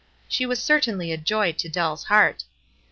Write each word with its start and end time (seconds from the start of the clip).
She 0.27 0.47
was 0.47 0.59
certainly 0.59 1.11
a 1.11 1.15
joy 1.17 1.51
to 1.51 1.69
Dell's 1.69 2.05
heart. 2.05 2.43